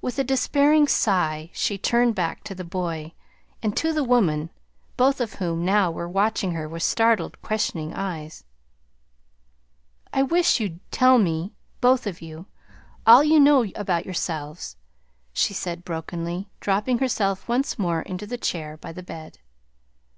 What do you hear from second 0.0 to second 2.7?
With a despairing sigh she turned back to the